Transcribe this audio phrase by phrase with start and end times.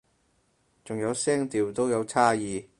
[0.83, 2.65] 仲有聲調都有差異